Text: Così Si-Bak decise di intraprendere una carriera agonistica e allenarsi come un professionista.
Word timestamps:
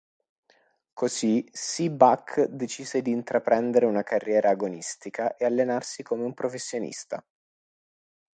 Così 0.93 1.47
Si-Bak 1.51 2.45
decise 2.45 3.03
di 3.03 3.11
intraprendere 3.11 3.85
una 3.85 4.01
carriera 4.01 4.49
agonistica 4.49 5.35
e 5.35 5.45
allenarsi 5.45 6.01
come 6.01 6.23
un 6.23 6.33
professionista. 6.33 7.23